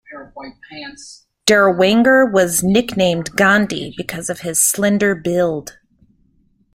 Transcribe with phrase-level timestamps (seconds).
[1.45, 5.77] Dirlewanger was nicknamed "Gandhi" because of his slender build.